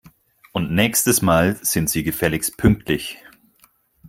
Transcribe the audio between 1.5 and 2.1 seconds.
sind Sie